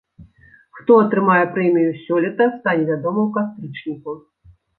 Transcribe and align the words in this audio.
Хто 0.77 0.91
атрымае 1.01 1.43
прэмію 1.57 1.91
сёлета, 2.07 2.49
стане 2.57 2.83
вядома 2.91 3.19
ў 3.27 3.37
кастрычніку. 3.37 4.11